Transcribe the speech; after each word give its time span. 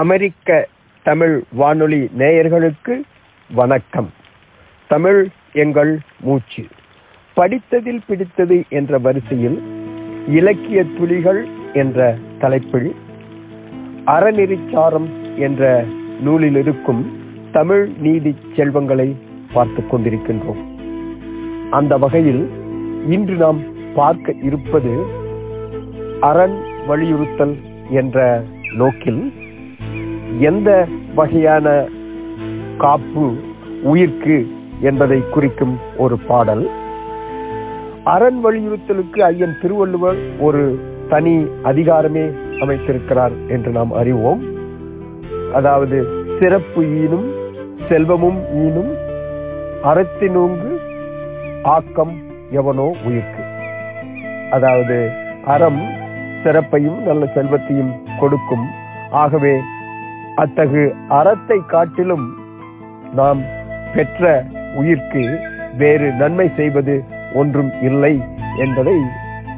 அமெரிக்க 0.00 0.68
தமிழ் 1.02 1.42
வானொலி 1.52 2.10
நேயர்களுக்கு 2.18 3.02
வணக்கம். 3.54 4.12
தமிழ் 4.88 5.28
எங்கள் 5.52 5.98
மூச்சு. 6.20 6.66
படித்ததில் 7.36 8.00
பிடித்தது 8.06 8.64
என்ற 8.68 8.98
வரிசையில் 8.98 9.62
இலக்கிய 10.28 10.84
துளிகள் 10.84 11.48
என்ற 11.72 12.16
தலைப்பில் 12.38 12.94
அறநெறிச்சாரம் 14.06 15.08
என்ற 15.36 15.84
நூலில் 16.20 16.56
இருக்கும் 16.56 17.20
தமிழ் 17.52 17.88
நீதி 17.98 18.36
செல்வங்களை 18.56 19.16
பார்த்து 19.52 19.82
கொண்டிருக்கின்றோம். 19.82 20.62
அந்த 21.70 21.96
வகையில் 21.96 22.50
இன்று 23.08 23.34
நாம் 23.34 23.60
பார்க்க 23.94 24.34
இருப்பது 24.42 25.06
அரண் 26.20 26.56
வலியுறுத்தல் 26.86 27.56
என்ற 27.90 28.44
நோக்கில் 28.72 29.32
எந்த 30.40 30.70
வகையான 31.14 31.66
காப்பு 32.78 33.24
உயிர்க்கு 33.92 34.36
என்பதை 34.80 35.18
குறிக்கும் 35.30 35.74
ஒரு 35.96 36.16
பாடல். 36.28 36.64
அரண் 38.04 38.38
வலியுறுத்தலுக்கு 38.44 39.20
ஐயன் 39.20 39.56
திருவள்ளுவர் 39.62 40.20
ஒரு 40.38 40.62
தனி 41.08 41.34
அதிகாரமே 41.64 42.24
அமைத்திருக்கிறார் 42.60 43.32
என்று 43.48 43.70
நாம் 43.70 43.92
அறிவோம். 43.92 44.42
அதாவது 45.54 45.98
சிறப்பு 46.40 46.82
ஈனும் 47.02 47.28
செல்வமும் 47.88 48.40
ஈனும் 48.64 48.92
அறத்தினூங்கு 49.90 50.72
ஆக்கம் 51.62 52.14
எவனோ 52.50 52.88
உயிர்க்கு. 53.06 53.42
அதாவது 54.50 54.96
அறம் 55.46 55.82
சிறப்பையும் 56.42 56.98
நல்ல 57.02 57.26
செல்வத்தையும் 57.34 57.92
கொடுக்கும். 58.20 58.66
ஆகவே 59.10 59.54
அத்தகு 60.36 60.94
அறத்தை 61.08 61.58
காட்டிலும் 61.66 62.26
நாம் 63.14 63.40
பெற்ற 63.94 64.44
உயிர்க்கு 64.74 65.24
வேறு 65.78 66.12
நன்மை 66.12 66.50
செய்வது 66.56 66.94
ஒன்றும் 67.34 67.72
இல்லை 67.82 68.22
என்பதை 68.56 68.96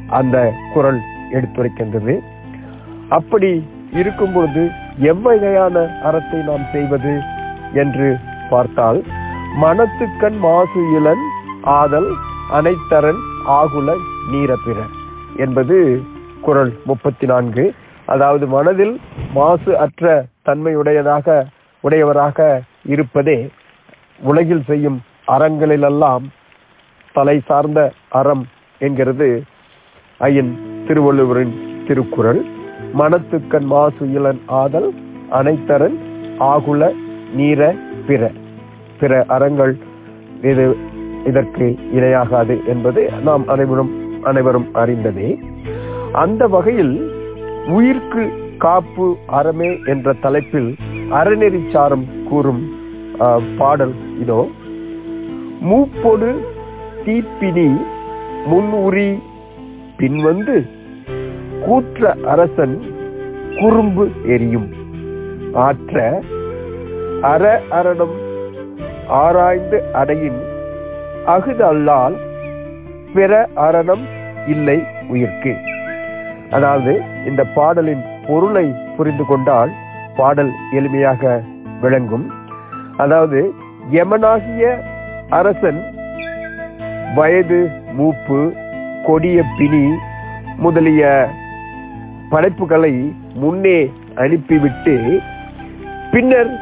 அந்த 0.08 0.52
குரல் 0.74 1.00
எடுத்துரைக்கின்றது. 1.30 2.14
அப்படி 3.08 3.50
இருக்கும்பொழுது 3.92 4.62
எவ்வகையான 4.98 5.76
அறத்தை 6.02 6.40
நாம் 6.40 6.66
செய்வது 6.72 7.14
என்று 7.72 8.16
பார்த்தால் 8.50 9.00
மனத்துக்கண் 9.62 10.38
மாசு 10.38 10.82
இளன் 10.98 11.24
ஆதல் 11.62 12.10
அனைத்தரன் 12.58 13.22
ஆகுல 13.58 13.94
நீரப்பிற 14.32 14.78
என்பது 15.36 16.02
குரல் 16.40 16.72
முப்பத்தி 16.84 17.26
நான்கு. 17.26 17.74
அதாவது 18.06 18.46
மனதில் 18.46 19.00
மாசு 19.34 19.78
அற்ற 19.78 20.24
தன்மையுடையதாக 20.48 21.44
உடையவராக 21.80 22.60
இருப்பதே 22.84 23.50
உலகில் 24.22 24.64
செய்யும் 24.66 25.00
அறங்களிலெல்லாம் 25.28 26.24
தலை 27.12 27.40
சார்ந்த 27.40 27.92
அறம் 28.08 28.46
என்கிறது 28.78 29.42
ஐயன் 30.18 30.58
திருவள்ளுவரின் 30.86 31.84
திருக்குறள். 31.86 32.44
மனத்துக்கண் 32.98 33.64
மாசு 33.64 34.12
இளன் 34.12 34.40
ஆதல் 34.46 34.94
அனைத்தரன் 35.30 35.96
ஆகுல 36.38 36.92
நீர 37.36 37.76
பிற. 38.06 38.30
பிற 39.00 39.24
அறங்கள் 39.28 39.78
இது 40.42 40.76
இதற்கு 41.26 41.78
இணையாகாது 41.94 42.64
என்பது 42.64 43.10
நாம் 43.22 43.48
அனைவரும் 43.48 44.22
அனைவரும் 44.22 44.74
அறிந்ததே. 44.74 45.38
அந்த 46.12 46.46
வகையில் 46.46 47.10
உயிர்க்கு 47.66 48.41
காப்பு 48.64 49.06
அறமே 49.38 49.68
என்ற 49.92 50.12
தலைப்பில் 50.24 50.70
அறநெறிச்சாரம் 51.18 52.04
கூறும் 52.28 52.62
பாடல் 53.58 53.94
இதோ. 54.22 54.40
மூப்பொடு 55.68 56.30
தீப்பினி 57.04 57.66
முன்னுரி 58.50 59.08
பின்வந்து 59.98 60.56
கூற்ற 61.64 62.14
அரசன் 62.32 62.76
குறும்பு 63.60 64.04
எரியும். 64.34 64.68
ஆற்ற 65.66 65.96
அற 67.32 67.44
அரணம் 67.78 68.16
ஆராய்ந்து 69.22 69.80
அடையின் 70.00 70.40
அகுதல்லால் 71.34 72.16
பிற 73.14 73.32
அரணம் 73.66 74.04
இல்லை 74.54 74.78
உயிர்க்கு. 75.12 75.52
அதாவது 76.56 76.94
இந்த 77.28 77.42
பாடலின் 77.56 78.02
பொருளை 78.26 78.66
புரிந்து 78.96 79.24
கொண்டால் 79.24 79.72
பாடல் 80.16 80.52
எளிமையாக 80.72 81.42
விளங்கும். 81.80 82.26
அதாவது 82.96 83.40
யமனாகிய 83.90 84.64
அரசன் 85.28 85.80
வயது 87.14 87.60
மூப்பு 87.92 88.40
கொடிய 89.06 89.42
பிணி 89.58 89.84
முதலிய 90.56 91.28
படைப்புகளை 92.30 92.92
முன்னே 93.34 93.78
அனுப்பிவிட்டு 94.14 94.96
பின்னர் 96.12 96.52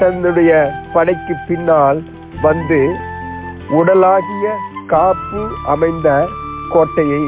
தன்னுடைய 0.00 0.52
படைக்கு 0.92 1.34
பின்னால் 1.48 2.02
வந்து 2.42 2.80
உடலாகிய 3.78 4.46
காப்பு 4.86 5.42
அமைந்த 5.66 6.08
கோட்டையை 6.68 7.22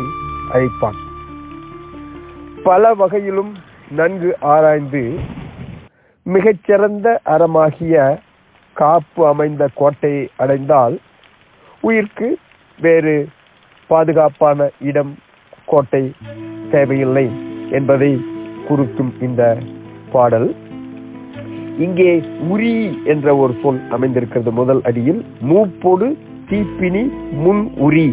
அழைப்பான். 0.52 0.98
பல 2.64 2.94
வகையிலும் 2.94 3.52
நன்கு 3.90 4.36
ஆராய்ந்து 4.40 5.02
மிகச்சிறந்த 6.22 7.20
அறமாகிய 7.24 8.18
காப்பு 8.72 9.26
அமைந்த 9.26 9.68
கோட்டையை 9.74 10.28
அடைந்தால் 10.36 10.98
உயிர்க்கு 11.82 12.28
வேறு 12.80 13.28
பாதுகாப்பான 13.86 14.68
இடம் 14.80 15.14
கோட்டை 15.66 16.12
தேவையில்லை 16.70 17.26
என்பதை 17.70 18.24
குறிக்கும் 18.68 19.12
இந்த 19.20 19.58
பாடல். 20.12 20.54
இங்கே 21.78 22.22
உரி 22.48 23.04
என்ற 23.04 23.36
ஒரு 23.36 23.54
சொல் 23.62 23.80
அமைந்திருக்கிறது 23.90 24.52
முதல் 24.52 24.82
அடியில். 24.82 25.24
மூப்பொடு 25.40 26.08
தீப்பினி 26.50 27.04
முன் 27.30 27.62
உரி. 27.80 28.08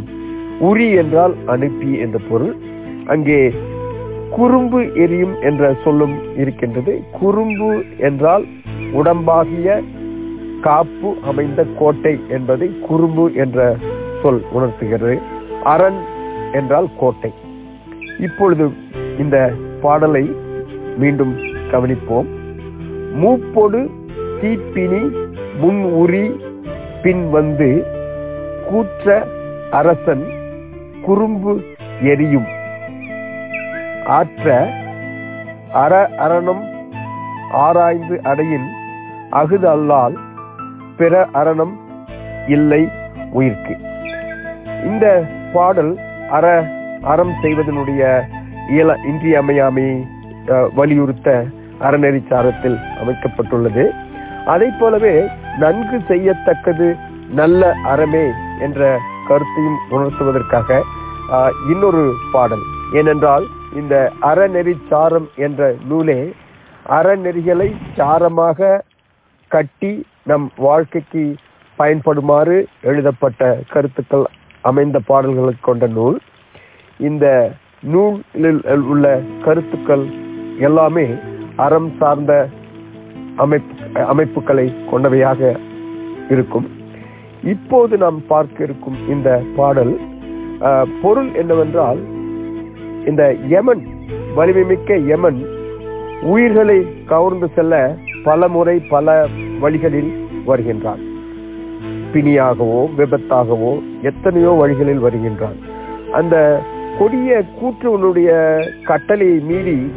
உரி 0.59 0.95
என்றால் 0.95 1.35
அனுப்பி 1.45 1.97
என்ற 1.97 2.19
பொருள். 2.29 2.55
அங்கே 3.07 3.53
குறும்பு 4.31 4.95
எரியும் 4.95 5.41
என்ற 5.41 5.75
சொல்லும் 5.83 6.37
இருக்கின்றது. 6.37 7.03
குறும்பு 7.19 7.83
என்றால் 7.97 8.45
உடம்பாகிய 8.93 9.83
காப்பு 10.61 11.17
அமைந்த 11.23 11.65
கோட்டை 11.79 12.19
என்பதை 12.29 12.79
குறும்பு 12.79 13.33
என்ற 13.33 13.75
சொல் 14.21 14.41
உணர்த்துகிறது. 14.51 15.19
அரண் 15.63 15.99
என்றால் 16.53 16.89
கோட்டை. 16.99 17.33
இப்பொழுது 18.19 18.69
இந்த 19.19 19.53
பாடலை 19.81 20.31
மீண்டும் 20.97 21.37
கவனிப்போம். 21.71 22.25
மூப்பொடு 23.15 23.89
தீப்பினி 24.41 25.29
முன் 25.57 25.83
உரி 25.85 26.39
பின் 27.03 27.29
வந்து 27.29 27.85
கூற்ற 28.69 29.27
அரசன் 29.71 30.23
குறும்பு 31.01 31.61
எரியும். 32.01 32.59
ஆற்ற 34.05 34.67
அற 35.73 36.09
அரணம் 36.17 36.63
ஆராய்ந்து 37.51 38.21
அடையின் 38.23 38.67
அகுது 39.31 39.67
அல்லால் 39.67 40.17
பிற 40.97 41.27
அரணம் 41.33 41.79
இல்லை 42.47 42.89
உயிர்க்கு. 43.33 43.75
இந்த 44.85 45.25
பாடல் 45.53 45.97
அற 46.29 46.45
அறம் 47.01 47.33
செய்வதனுடைய 47.43 48.21
இயல 48.69 48.95
இன்றியமையாமை 49.07 50.05
வலியுறுத்த 50.75 51.45
அறநெறிச்சாரத்தில் 51.79 52.77
அமைக்கப்பட்டுள்ளது. 53.01 53.89
அதை 54.45 54.69
போலவே 54.79 55.27
நன்கு 55.59 55.97
செய்யத்தக்கது 56.07 56.97
நல்ல 57.29 57.75
அறமே 57.83 58.25
என்ற 58.59 58.99
கருத்தையும் 59.27 59.79
உணர்த்துவதற்காக 59.91 60.79
இன்னொரு 61.69 62.13
பாடல். 62.31 62.65
ஏனென்றால் 62.99 63.45
இந்த 63.79 63.95
அறநெறி 64.29 64.73
சாரம் 64.89 65.27
என்ற 65.45 65.61
நூலே 65.89 66.19
அறநெறிகளை 66.97 67.67
சாரமாக 67.97 68.69
கட்டி 69.51 69.93
நம் 70.29 70.47
வாழ்க்கைக்கு 70.65 71.23
பயன்படுமாறு 71.79 72.57
எழுதப்பட்ட 72.89 73.51
கருத்துக்கள் 73.73 74.25
அமைந்த 74.69 74.97
பாடல்களை 75.09 75.53
கொண்ட 75.67 75.87
நூல். 75.97 76.17
இந்த 77.09 77.25
நூலில் 77.93 78.61
உள்ள 78.91 79.05
கருத்துக்கள் 79.45 80.05
எல்லாமே 80.67 81.07
அறம் 81.65 81.91
சார்ந்த 81.99 82.33
அமைப்பு 83.43 84.03
அமைப்புகளை 84.13 84.65
கொண்டவையாக 84.91 85.41
இருக்கும். 86.33 86.67
இப்போது 87.53 87.93
நாம் 88.03 88.19
பார்க்க 88.33 88.67
இருக்கும் 88.67 88.97
இந்த 89.13 89.29
பாடல் 89.59 89.93
பொருள் 91.03 91.31
என்னவென்றால் 91.41 92.01
இந்த 93.07 93.35
யமன் 93.47 93.87
வலிமை 94.35 94.63
மிக்க 94.63 94.97
யமன் 94.97 95.45
உயிர்களை 96.21 96.87
கவர்ந்து 97.07 97.47
செல்ல 97.55 97.95
பல 98.23 98.47
முறை 98.47 98.79
பல 98.89 99.27
வழிகளில் 99.59 100.11
வருகின்றான். 100.45 101.01
பிணியாகவோ 102.13 102.81
விபத்தாகவோ 102.97 103.71
எத்தனையோ 104.01 104.49
வழிகளில் 104.49 104.99
வருகின்றான். 104.99 105.57
அந்த 106.11 106.61
கொடிய 106.99 107.43
கூற்றுவனுடைய 107.57 108.29
கட்டளையை 108.83 109.39
மீறி 109.39 109.91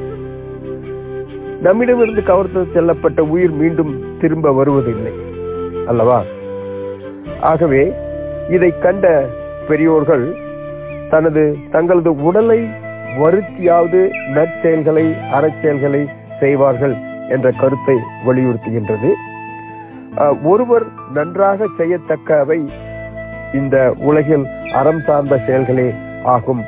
நம்மிடமிருந்து 1.62 2.22
கவர்ந்து 2.22 2.60
செல்லப்பட்ட 2.74 3.20
உயிர் 3.20 3.50
மீண்டும் 3.50 3.92
திரும்ப 4.20 4.52
வருவதில்லை 4.52 5.12
அல்லவா? 5.86 6.22
ஆகவே 7.40 7.92
இதை 8.50 8.72
கண்ட 8.78 9.26
பெரியோர்கள் 9.68 10.36
தனது 11.10 11.56
தங்களது 11.70 12.22
உடலை 12.22 12.68
வருத்தியாவது 13.20 14.00
நற்செயல்களை 14.36 15.04
அறச்செயல்களை 15.36 16.02
செய்வார்கள் 16.40 16.94
என்ற 17.34 17.46
கருத்தை 17.60 17.96
வலியுறுத்துகின்றது. 18.26 19.10
ஒருவர் 20.52 20.86
நன்றாக 21.16 21.68
செய்யத்தக்கவை 21.78 22.58
இந்த 23.58 23.76
உலகில் 24.08 24.46
அறம் 24.80 25.02
சார்ந்த 25.06 25.34
செயல்களே 25.46 25.88
ஆகும் 26.34 26.62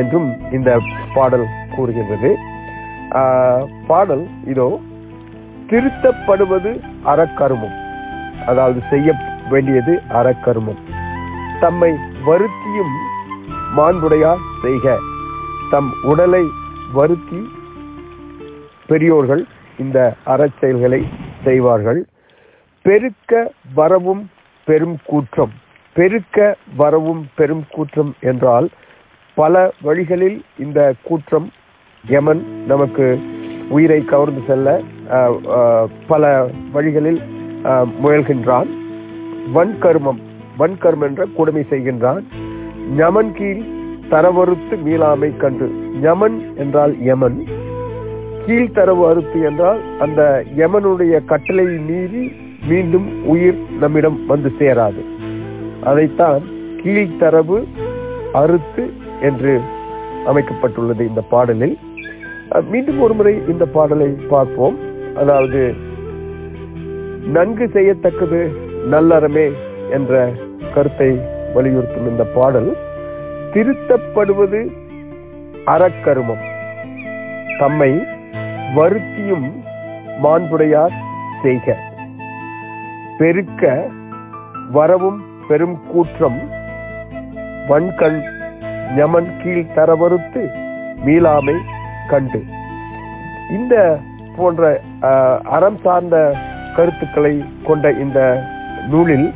என்றும் 0.00 0.28
இந்த 0.56 0.70
பாடல் 1.16 1.46
கூறுகின்றது. 1.74 2.30
பாடல் 3.90 4.24
இதோ 4.52 4.68
திருத்தப்படுவது 5.70 6.70
அறக்கருமம். 7.12 7.76
அதாவது 8.50 8.80
செய்ய 8.92 9.08
வேண்டியது 9.52 9.94
அறக்கருமம். 10.20 10.80
தம்மை 11.62 11.92
வருத்தியும் 12.28 12.94
மாண்புடையார் 13.78 14.44
செய்க. 14.64 14.96
தம் 15.72 15.90
உடலை 16.10 16.40
வருத்தி 16.96 17.40
பெரியோர்கள் 18.88 19.42
இந்த 19.82 19.98
அறச்செயல்களை 20.32 21.00
செய்வார்கள். 21.44 22.00
பெருக்க 22.84 23.32
வரவும் 23.78 24.22
பெரும் 24.66 24.96
கூற்றம். 25.10 25.52
பெருக்க 25.96 26.38
வரவும் 26.80 27.22
பெரும் 27.38 27.64
கூற்றம் 27.74 28.12
என்றால் 28.30 28.68
பல 29.34 29.62
வழிகளில் 29.86 30.38
இந்த 30.58 30.80
கூற்றம் 31.02 31.48
யமன் 32.04 32.42
நமக்கு 32.72 33.06
உயிரை 33.76 34.00
கவர்ந்து 34.04 34.42
செல்ல 34.46 34.78
பல 36.12 36.32
வழிகளில் 36.72 37.20
முயல்கின்றான். 38.02 38.70
வன்கர்மம். 39.54 40.20
வன்கர்மம் 40.58 41.08
என்ற 41.10 41.26
கொடுமை 41.36 41.64
செய்கின்றான். 41.70 42.24
யமன் 43.02 43.32
கீழ் 43.38 43.62
தரவறுத்து 44.12 44.74
மீளாமை 44.86 45.30
கண்டு. 45.36 45.66
யமன் 46.00 46.38
என்றால் 46.56 46.94
யமன். 47.00 47.38
கீழ்த்தரவு 48.46 49.02
அறுத்து 49.10 49.38
என்றால் 49.42 49.80
அந்த 50.00 50.44
யமனுடைய 50.56 51.24
கட்டளையை 51.24 51.76
மீறி 51.88 52.24
மீண்டும் 52.68 53.08
உயிர் 53.24 53.60
நம்மிடம் 53.80 54.18
வந்து 54.26 54.50
சேராது. 54.58 55.02
அதைத்தான் 55.84 56.42
கீழ்த்தரவு 56.82 57.58
அறுத்து 58.32 58.84
என்று 59.22 59.54
அமைக்கப்பட்டுள்ளது 60.26 61.02
இந்த 61.08 61.22
பாடலில். 61.30 61.76
மீண்டும் 62.70 63.00
ஒரு 63.00 63.14
முறை 63.14 63.34
இந்த 63.48 63.64
பாடலை 63.66 64.08
பார்ப்போம். 64.28 64.76
அதாவது 65.16 65.60
நன்கு 67.26 67.64
செய்யத்தக்கது 67.72 68.40
நல்லறமே 68.90 69.46
என்ற 69.90 70.32
கருத்தை 70.74 71.10
வலியுறுத்தும் 71.54 72.08
இந்த 72.08 72.24
பாடல். 72.34 72.70
திருத்தப்படுவது 73.52 74.72
அறக்கருமம். 75.66 76.44
தம்மை 77.58 78.04
வருத்தியும் 78.74 79.64
மாண்புடையார் 80.18 80.92
செய்க. 81.42 81.76
பெருக்க 83.18 83.88
வரவும் 84.70 85.22
பெரும் 85.48 85.86
கூற்றம் 85.86 86.38
வன்கண் 87.68 88.22
யமன் 88.96 89.36
கீழ் 89.42 89.66
தரவறுத்து 89.74 90.48
மீளாமை 91.06 91.58
கண்டு. 92.08 92.44
இந்த 93.50 93.98
போன்ற 94.36 94.80
அறம் 95.44 95.78
சார்ந்த 95.84 96.36
கருத்துக்களை 96.76 97.44
கொண்ட 97.64 97.90
இந்த 97.90 98.42
நூலில் 98.88 99.34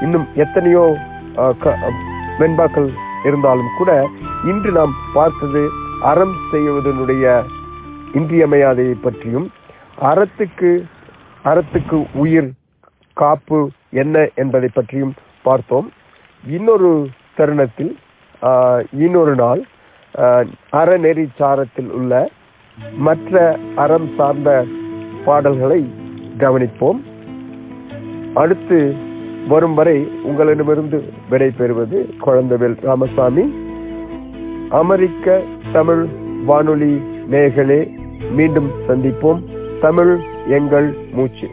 இன்னும் 0.00 0.28
எத்தனையோ 0.34 0.96
க- 1.34 1.78
வெண்பாக்கள் 2.38 2.90
இருந்தாலும் 3.24 3.70
கூட 3.78 3.90
இன்று 4.44 4.72
நாம் 4.72 4.94
பார்த்தது 5.14 5.62
அறம் 6.02 6.36
செய்வதனுடைய 6.52 7.24
இன்றியமையாதையை 8.14 8.94
பற்றியும் 9.02 9.50
அறத்துக்கு 10.02 10.86
அறத்துக்கு 11.44 12.06
உயிர் 12.14 12.50
காப்பு 13.12 13.70
என்ன 13.90 14.28
என்பதை 14.34 14.68
பற்றியும் 14.74 15.14
பார்த்தோம். 15.42 15.92
இன்னொரு 16.44 17.08
தருணத்தில் 17.34 17.96
ஆஹ், 18.42 18.82
இன்னொரு 18.92 19.34
நாள் 19.34 19.60
ஆஹ், 20.14 20.46
அறநெறி 20.72 21.28
சாரத்தில் 21.38 21.90
உள்ள 21.90 22.12
மற்ற 22.98 23.34
அறம் 23.74 24.14
சார்ந்த 24.16 24.66
பாடல்களை 25.24 25.80
கவனிப்போம். 26.38 27.00
அடுத்து 28.34 28.78
வரும் 29.46 29.74
வரை 29.74 29.98
உங்களிடமிருந்து 30.22 30.98
விடை 31.30 31.50
பெறுவது 31.50 32.14
ராமசாமி. 32.82 33.54
அமெரிக்க 34.68 35.42
தமிழ் 35.72 36.06
வானொலி 36.44 37.02
நேயர்களே 37.30 37.88
மீண்டும் 38.30 38.70
சந்திப்போம். 38.88 39.42
தமிழ் 39.80 40.18
எங்கள் 40.48 40.96
மூச்சு. 41.12 41.48